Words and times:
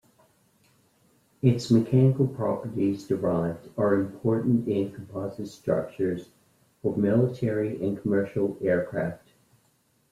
Its 1.43 1.69
mechanical 1.69 2.25
properties 2.27 3.05
derived 3.07 3.69
are 3.77 3.93
important 3.93 4.67
in 4.67 4.91
composite 4.91 5.47
structures 5.47 6.29
for 6.81 6.97
military 6.97 7.79
and 7.85 8.01
commercial 8.01 8.57
aircraft. 8.63 9.29